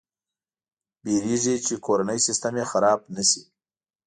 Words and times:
ویرېږي 1.05 1.55
چې 1.65 1.73
کورنی 1.85 2.19
سیسټم 2.27 2.53
یې 2.59 2.65
خراب 2.71 2.99
نه 3.15 3.23
شي. 3.29 3.41